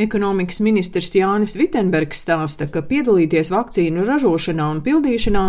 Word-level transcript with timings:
Ekonomikas 0.00 0.60
ministrs 0.64 1.10
Jānis 1.14 1.56
Vitsenbergs 1.58 2.22
stāsta, 2.24 2.68
ka 2.72 2.82
piedalīties 2.86 3.52
vakcīnu 3.52 4.06
ražošanā 4.08 4.68
un 4.74 4.80
pildīšanā 4.86 5.44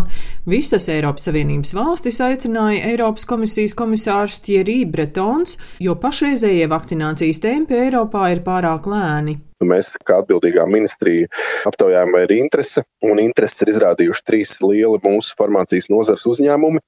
visas 0.51 0.89
Eiropas 0.92 1.29
Savienības 1.29 1.75
valstis 1.77 2.20
aicināja 2.25 2.83
Eiropas 2.92 3.27
komisijas 3.29 3.77
komisārs 3.77 4.42
Thierry 4.45 4.82
Bretons, 4.85 5.58
jo 5.79 5.95
pašreizējie 6.00 6.67
vakcinācijas 6.72 7.42
tempi 7.43 7.79
Eiropā 7.85 8.32
ir 8.36 8.43
pārāk 8.48 8.89
lēni. 8.91 9.39
Mēs, 9.68 9.93
kā 10.07 10.20
atbildīgā 10.21 10.66
ministrija, 10.70 11.30
aptaujājām, 11.70 12.14
vai 12.16 12.23
ir 12.25 12.34
interese, 12.38 12.84
un 13.05 13.21
interesi 13.23 13.66
ir 13.66 13.73
izrādījuši 13.73 14.26
trīs 14.27 14.55
lieli 14.64 15.00
mūsu 15.04 15.36
farmācijas 15.39 15.89
nozars 15.94 16.26
uzņēmumi. 16.32 16.82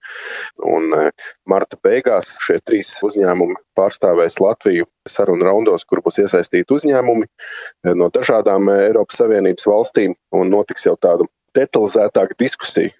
Un 0.69 0.97
e, 0.97 1.05
marta 1.49 1.79
beigās 1.83 2.35
šie 2.43 2.59
trīs 2.65 2.95
uzņēmumi 3.05 3.59
pārstāvēs 3.77 4.39
Latviju 4.43 4.89
sarunu 5.09 5.47
raundos, 5.47 5.85
kur 5.89 6.03
būs 6.05 6.21
iesaistīti 6.23 6.77
uzņēmumi 6.77 7.27
e, 7.27 7.95
no 7.97 8.09
dažādām 8.13 8.69
e, 8.69 8.79
Eiropas 8.89 9.21
Savienības 9.23 9.69
valstīm, 9.69 10.17
un 10.33 10.53
notiks 10.53 10.87
jau 10.89 10.97
tāda 10.99 11.29
detalizētāka 11.57 12.39
diskusija. 12.39 12.93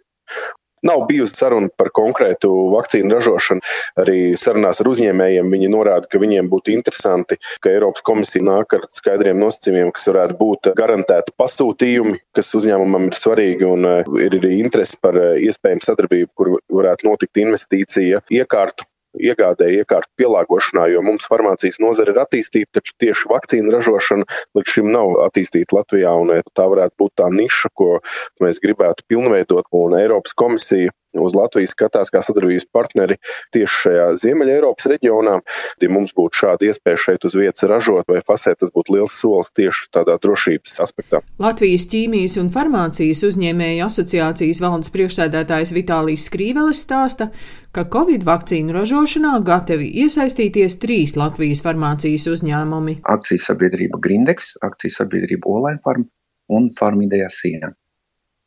Nav 0.83 1.05
bijusi 1.09 1.37
saruna 1.39 1.71
par 1.77 1.91
konkrētu 1.95 2.51
vakcīnu 2.73 3.13
ražošanu. 3.15 3.63
Arī 4.03 4.17
sarunās 4.39 4.81
ar 4.83 4.89
uzņēmējiem 4.91 5.51
viņi 5.53 5.71
norāda, 5.71 6.09
ka 6.11 6.21
viņiem 6.21 6.49
būtu 6.51 6.73
interesanti, 6.75 7.39
ka 7.63 7.71
Eiropas 7.73 8.05
komisija 8.05 8.45
nāk 8.47 8.77
ar 8.77 8.87
skaidriem 8.91 9.39
nosacījumiem, 9.41 9.93
kas 9.95 10.09
varētu 10.11 10.39
būt 10.39 10.71
garantēti 10.77 11.35
pasūtījumi, 11.39 12.17
kas 12.35 12.53
uzņēmumam 12.59 13.09
ir 13.09 13.19
svarīgi, 13.19 13.67
un 13.69 13.89
eh, 13.89 14.15
ir 14.27 14.39
arī 14.39 14.57
interesi 14.59 14.99
par 15.01 15.19
eh, 15.19 15.35
iespējamu 15.47 15.87
sadarbību, 15.87 16.31
kur 16.35 16.55
varētu 16.81 17.09
notikt 17.09 17.43
investīcija 17.43 18.23
iekārtu 18.41 18.87
iegādē, 19.19 19.69
iekārtu 19.81 20.11
pielāgošanā, 20.21 20.87
jo 20.93 21.03
mums 21.05 21.27
farmācijas 21.29 21.79
nozare 21.83 22.13
ir 22.15 22.21
attīstīta, 22.23 22.79
taču 22.79 22.95
tieši 23.03 23.29
vakcīnu 23.31 23.73
ražošana 23.73 24.27
līdz 24.57 24.73
šim 24.75 24.91
nav 24.93 25.13
attīstīta 25.27 25.79
Latvijā, 25.79 26.15
un 26.23 26.33
eh, 26.37 26.43
tā 26.55 26.67
varētu 26.71 26.99
būt 27.03 27.15
tā 27.21 27.29
niša, 27.33 27.73
ko 27.77 27.97
mēs 28.43 28.61
gribētu 28.63 29.07
pilnveidot, 29.11 29.69
un 29.83 29.97
Eiropas 29.99 30.35
komisija 30.37 30.93
uz 31.19 31.35
Latviju 31.37 31.69
skatās 31.69 32.11
kā 32.13 32.21
sadarbības 32.25 32.67
partneri 32.73 33.17
tieši 33.53 33.79
šajā 33.83 34.07
Ziemeļa 34.23 34.57
Eiropas 34.57 34.89
reģionā. 34.91 35.39
Ja 35.81 35.89
mums 35.93 36.13
būtu 36.17 36.43
šāda 36.43 36.69
iespēja 36.69 37.01
šeit 37.05 37.27
uz 37.27 37.37
vietas 37.37 37.65
ražot 37.69 38.09
vai 38.09 38.21
fasēt, 38.25 38.61
tas 38.63 38.71
būtu 38.73 38.97
liels 38.97 39.15
solis 39.19 39.51
tieši 39.55 39.89
tādā 39.93 40.17
drošības 40.21 40.79
aspektā. 40.83 41.21
Latvijas 41.43 41.87
ķīmijas 41.91 42.37
un 42.41 42.49
farmācijas 42.53 43.23
uzņēmēju 43.29 43.85
asociācijas 43.87 44.63
valdes 44.63 44.93
priekšsēdētājs 44.95 45.75
Vitālijs 45.75 46.27
Skrīvelis 46.29 46.83
stāsta, 46.85 47.29
ka 47.73 47.85
Covid 47.93 48.25
vakcīnu 48.27 48.75
ražošanā 48.75 49.35
gatavi 49.45 49.89
iesaistīties 50.03 50.79
trīs 50.81 51.17
Latvijas 51.19 51.63
farmācijas 51.65 52.27
uzņēmumi- 52.35 52.99
akcijas 53.15 53.49
sabiedrība 53.51 54.01
Grindex, 54.01 54.53
akcijas 54.61 55.01
sabiedrība 55.01 55.57
Olain 55.57 55.79
Farm 55.83 56.09
un 56.49 56.69
Farmidēja 56.79 57.31
Siena. 57.33 57.73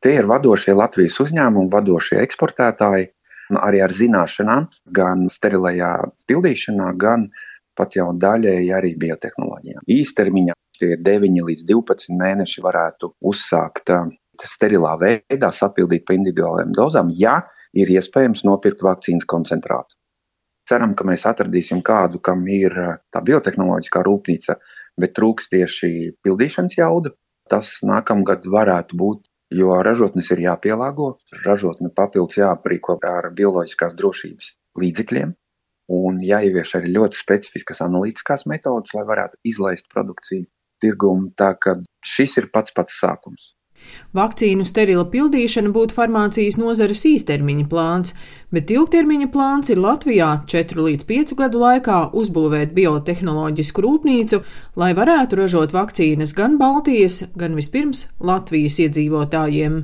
Tie 0.06 0.12
ir 0.14 0.28
vadošie 0.30 0.70
Latvijas 0.78 1.16
uzņēmumi, 1.18 1.66
vadošie 1.72 2.20
eksportētāji, 2.22 3.08
arī 3.58 3.80
ar 3.82 3.90
zināšanām, 3.90 4.68
gan 4.94 5.24
sterilajā 5.34 5.88
pildīšanā, 6.30 6.92
gan 6.94 7.24
pat 7.74 7.96
jau 7.98 8.12
daļēji 8.14 8.70
arī 8.78 8.92
biotehnoloģijā. 9.02 9.82
Īstermiņā 9.96 10.54
tie 10.78 10.92
ir 10.94 11.02
9 11.10 11.42
līdz 11.50 11.66
12 11.72 12.14
mēneši 12.22 12.64
varētu 12.68 13.10
uzsākt 13.32 13.96
uh, 13.96 14.06
sterilā 14.46 14.94
veidā 15.02 15.50
sapildīt 15.50 16.06
pa 16.06 16.14
individuālajām 16.20 16.78
dozām, 16.78 17.10
ja 17.10 17.40
ir 17.74 17.90
iespējams 17.98 18.46
nopirkt 18.46 18.86
vakcīnas 18.86 19.26
koncentrātu. 19.26 19.98
Ceram, 20.70 20.94
ka 20.94 21.02
mēs 21.10 21.26
atradīsim 21.26 21.82
kādu, 21.82 22.22
kam 22.22 22.46
ir 22.46 22.78
uh, 22.78 22.98
tā 23.10 23.26
biotehnoloģiskā 23.26 24.06
rūpnīca, 24.06 24.60
bet 25.02 25.18
trūks 25.18 25.50
tieši 25.50 25.96
pildīšanas 26.22 26.78
jauda. 26.78 27.18
Tas 27.50 27.80
nākamgad 27.82 28.46
varētu 28.46 29.02
būt 29.02 29.25
jo 29.54 29.80
ražotnes 29.82 30.30
ir 30.34 30.42
jāpielāgo, 30.46 31.16
ražotne 31.44 31.90
papildus 31.94 32.38
jāaprīko 32.40 32.98
ar 33.06 33.30
bioloģiskās 33.36 33.94
drošības 33.98 34.52
līdzekļiem 34.82 35.34
un 35.96 36.18
jāievieš 36.22 36.74
arī 36.78 36.92
ļoti 36.96 37.18
specifiskas 37.20 37.82
analītiskās 37.84 38.46
metodas, 38.50 38.94
lai 38.94 39.04
varētu 39.06 39.38
izlaist 39.46 39.86
produkciju 39.92 40.46
tirgumu. 40.82 41.30
Tā 41.38 41.54
ka 41.54 41.78
šis 42.04 42.38
ir 42.42 42.50
pats 42.52 42.74
pats 42.74 42.98
sākums. 43.02 43.52
Vakcīnu 44.16 44.64
sterila 44.66 45.04
pildīšana 45.12 45.72
būtu 45.74 45.96
farmācijas 45.96 46.56
nozares 46.60 47.02
īstermiņa 47.08 47.66
plāns, 47.70 48.14
bet 48.54 48.70
ilgtermiņa 48.72 49.28
plāns 49.34 49.72
ir 49.72 49.80
Latvijā 49.82 50.30
4 50.48 50.86
līdz 50.88 51.08
5 51.08 51.34
gadu 51.40 51.62
laikā 51.62 51.98
uzbūvēt 52.16 52.74
biotehnoloģisku 52.76 53.84
rūpnīcu, 53.86 54.42
lai 54.80 54.92
varētu 54.96 55.40
ražot 55.42 55.74
vakcīnas 55.76 56.34
gan 56.36 56.56
Baltijas, 56.60 57.24
gan 57.36 57.58
vispirms 57.58 58.06
Latvijas 58.20 58.78
iedzīvotājiem. 58.86 59.82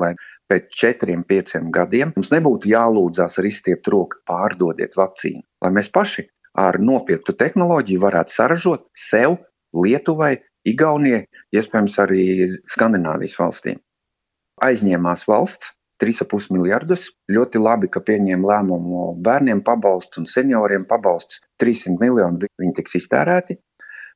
Lai 0.00 0.12
pēc 0.52 0.68
četriem, 0.82 1.24
pieciem 1.24 1.72
gadiem 1.74 2.12
mums 2.16 2.30
nebūtu 2.32 2.70
jālūdzās 2.72 3.38
ar 3.40 3.48
izstiept 3.48 3.88
roku, 3.92 4.20
pārdodiet 4.28 4.96
vakcīnu, 4.98 5.42
lai 5.64 5.72
mēs 5.74 5.90
paši 5.92 6.28
ar 6.58 6.78
nopirktu 6.80 7.34
tehnoloģiju 7.38 8.02
varētu 8.02 8.34
saražot 8.34 8.88
sev, 8.98 9.38
Lietuvai, 9.72 10.34
Igaunijai, 10.68 11.24
iespējams 11.56 11.98
arī 12.04 12.24
Skandināvijas 12.70 13.38
valstīm. 13.40 13.80
Aizņēmās 14.62 15.24
valsts 15.26 15.72
3,5 16.02 16.52
miljardus. 16.54 17.08
Ļoti 17.30 17.62
labi, 17.62 17.90
ka 17.90 18.02
pieņēma 18.06 18.48
lēmumu 18.50 19.06
bērniem 19.26 19.62
pabalsts 19.66 20.20
un 20.22 20.28
senioriem 20.30 20.86
pabalsts 20.90 21.42
300 21.62 21.98
miljoni. 22.02 22.50
Viņi 22.62 22.76
tiks 22.78 22.98
iztērēti, 23.02 23.58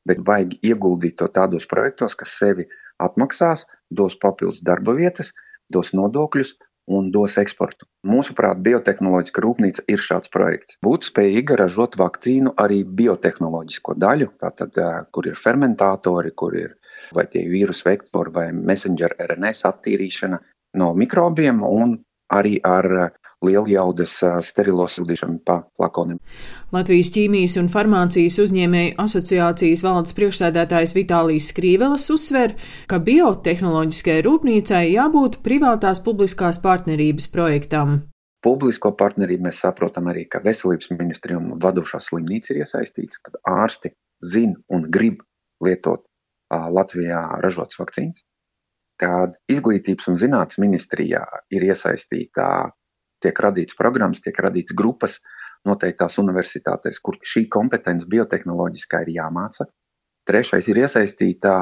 bet 0.06 0.22
vajag 0.26 0.56
ieguldīt 0.62 1.18
to 1.18 1.30
tādos 1.34 1.66
projektos, 1.70 2.14
kas 2.18 2.34
sevi 2.38 2.68
atmaksās, 3.02 3.66
dos 3.90 4.14
papildus 4.22 4.62
darba 4.66 4.94
vietas, 4.98 5.32
dos 5.72 5.92
nodokļus 5.98 6.54
un 6.86 7.10
dos 7.10 7.36
eksportu. 7.40 7.86
Mūsuprāt, 8.06 8.60
biotehnoloģiska 8.66 9.42
rūpnīca 9.42 9.84
ir 9.90 10.02
šāds 10.02 10.30
projekts. 10.32 10.78
Būt 10.86 11.08
spējīga 11.10 11.58
ražot 11.62 11.98
vakcīnu 11.98 12.54
arī 12.62 12.82
biotehnoloģisko 12.86 13.96
daļu, 13.98 14.30
tātad, 14.42 14.78
kur 15.10 15.28
ir 15.30 15.38
fermentātori, 15.40 16.32
kur 16.36 16.56
ir 16.58 16.76
vai 17.16 17.26
tie 17.30 17.44
vīrusu 17.50 17.88
vektori 17.88 18.34
vai 18.34 18.46
messenger 18.54 19.16
RNS 19.26 19.66
attīrīšana 19.68 20.40
no 20.80 20.92
mikrobiem 20.94 21.62
un 21.66 21.98
arī 22.32 22.56
ar 22.64 22.88
lieljaudas 23.46 24.16
sterilo 24.46 24.86
sildīšanu 24.90 25.40
pa 25.46 25.60
flakoniem. 25.78 26.18
Latvijas 26.74 27.12
ķīmijas 27.14 27.56
un 27.60 27.70
farmācijas 27.72 28.40
uzņēmēju 28.44 28.96
asociācijas 29.02 29.84
valdes 29.86 30.16
priekšsēdētājs 30.18 30.96
Vitālijas 30.96 31.52
Skrīvelis 31.52 32.08
uzsver, 32.14 32.56
ka 32.90 33.00
biotehnoloģiskajai 33.06 34.26
rūpnīcai 34.26 34.82
jābūt 34.92 35.40
privātās 35.46 36.02
publiskās 36.04 36.60
partnerības 36.64 37.30
projektam. 37.32 38.02
Publisko 38.46 38.92
partnerību 38.94 39.48
mēs 39.48 39.62
saprotam 39.64 40.10
arī, 40.12 40.26
ka 40.30 40.42
veselības 40.44 40.92
ministrija 40.92 41.38
un 41.40 41.56
vadošā 41.62 41.98
slimnīca 42.04 42.52
ir 42.52 42.62
iesaistīts, 42.62 43.18
kad 43.24 43.38
ārsti 43.48 43.90
zina 44.22 44.60
un 44.70 44.86
grib 44.92 45.24
lietot 45.64 46.04
Latvijā 46.52 47.40
ražotas 47.42 47.80
vakcīnas, 47.80 48.22
kad 49.02 49.34
izglītības 49.50 50.12
un 50.12 50.20
zinātnes 50.20 50.60
ministrijā 50.62 51.24
ir 51.50 51.66
iesaistīta 51.66 52.46
tiek 53.26 53.42
radītas 53.42 53.78
programmas, 53.78 54.22
tiek 54.24 54.38
radītas 54.46 54.76
grupas 54.78 55.18
noteiktās 55.66 56.16
universitātēs, 56.22 57.02
kur 57.02 57.18
šī 57.26 57.46
kompetence 57.52 58.06
biotehnoloģiskā 58.10 59.02
ir 59.04 59.16
jāmāca. 59.18 59.66
Trešais 60.26 60.66
ir 60.70 60.80
iesaistīta 60.84 61.52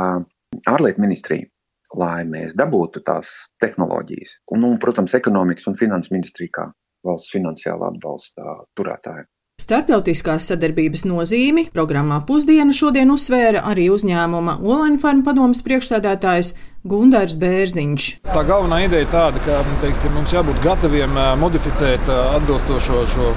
ārlietu 0.71 1.03
ministrija, 1.05 1.49
lai 1.97 2.25
mēs 2.29 2.57
dabūtu 2.59 3.03
tās 3.05 3.33
tehnoloģijas. 3.65 4.39
Un, 4.57 4.65
un 4.69 4.81
protams, 4.81 5.17
ekonomikas 5.17 5.69
un 5.71 5.79
finanses 5.81 6.13
ministrija 6.15 6.59
kā 6.61 6.67
valsts 7.05 7.33
finansiāla 7.35 7.93
atbalsta 7.93 8.59
turētāja. 8.79 9.27
Starptautiskās 9.65 10.45
sadarbības 10.51 11.07
nozīmi 11.09 11.63
programmā 11.73 12.19
Pusdiena 12.29 12.75
šodien 12.77 13.09
uzsvēra 13.15 13.63
arī 13.71 13.87
uzņēmuma 13.95 14.59
Olaņu 14.61 14.99
farmu 15.01 15.25
padomas 15.25 15.63
priekšstādātājs 15.65 16.51
Gundārs 16.85 17.39
Bērziņš. 17.41 18.09
Tā 18.29 18.43
galvenā 18.45 18.83
ideja 18.85 19.07
ir 19.07 19.09
tāda, 19.15 19.41
ka 19.47 19.63
teiksim, 19.81 20.13
mums 20.19 20.35
jābūt 20.37 20.61
gataviem 20.67 21.17
modificēt 21.41 22.13
atbilstošo 22.13 23.07
šo 23.15 23.33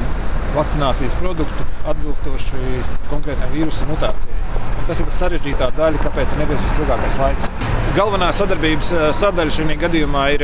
vakcinācijas 0.58 1.16
produktu 1.22 1.70
atbilstoši 1.94 2.84
konkrētai 3.08 3.54
vīrusu 3.56 3.88
mutācijai. 3.94 4.44
Un 4.82 4.92
tas 4.92 5.00
ir 5.00 5.08
tas 5.08 5.24
sarežģītā 5.24 5.72
daļa, 5.80 6.04
kāpēc 6.10 6.36
ir 6.36 6.44
nepieciešams 6.44 6.84
ilgākais 6.84 7.22
laiks. 7.24 7.67
Galvenā 7.98 8.28
sadarbības 8.30 8.92
sadaļa 9.18 9.54
šajā 9.56 9.76
gadījumā 9.82 10.26
ir 10.36 10.44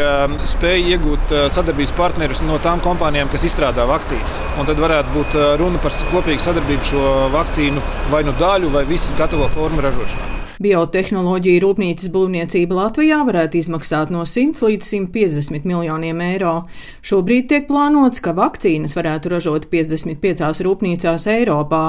spēja 0.49 0.95
iegūt 0.95 1.33
sadarbības 1.53 1.93
partnerus 1.93 2.41
no 2.41 2.57
tām 2.63 2.81
kompānijām, 2.81 3.29
kas 3.29 3.45
izstrādā 3.45 3.85
vakcīnas. 3.91 4.39
Un 4.57 4.65
tad 4.65 4.81
varētu 4.81 5.13
būt 5.13 5.37
runa 5.61 5.81
par 5.83 5.93
kopīgu 6.15 6.41
sadarbību 6.41 6.89
šo 6.89 7.11
vakcīnu 7.35 7.83
vai 8.09 8.23
nu 8.25 8.33
daļu 8.41 8.73
vai 8.73 8.87
visu 8.89 9.13
gatavo 9.19 9.51
formu 9.53 9.85
ražošanā. 9.85 10.42
Biotehnoloģija 10.61 11.61
rūpnīcas 11.63 12.11
būvniecība 12.13 12.77
Latvijā 12.77 13.21
varētu 13.25 13.57
izmaksāt 13.57 14.11
no 14.13 14.25
100 14.27 14.61
līdz 14.67 14.89
150 14.89 15.65
miljoniem 15.65 16.21
eiro. 16.21 16.53
Šobrīd 17.05 17.47
tiek 17.49 17.65
plānots, 17.69 18.21
ka 18.23 18.35
vakcīnas 18.37 18.93
varētu 18.97 19.33
ražot 19.33 19.69
55 19.71 20.61
rūpnīcās 20.67 21.27
Eiropā. 21.33 21.83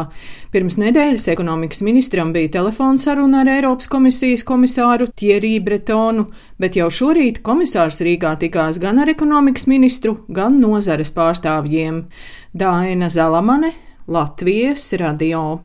Pirms 0.54 0.78
nedēļas 0.80 1.28
ekonomikas 1.34 1.82
ministram 1.84 2.32
bija 2.34 2.54
telefons 2.58 3.04
saruna 3.04 3.42
ar 3.42 3.52
Eiropas 3.56 3.90
komisijas 3.92 4.46
komisāru 4.48 5.10
Thierry 5.12 5.58
Bretonu, 5.60 6.28
bet 6.60 6.78
jau 6.78 6.88
šorīt 6.88 7.42
komisārs 7.44 8.00
Rīgā 8.04 8.36
tikās 8.40 8.80
gan 8.82 9.02
ar 9.02 9.12
ekonomikas 9.12 9.68
ministru, 9.70 10.20
gan 10.28 10.60
nozares 10.62 11.12
pārstāvjiem. 11.14 12.04
Daina 12.54 13.10
Zalamane, 13.10 13.74
Latvijas 14.06 14.92
radio. 15.00 15.60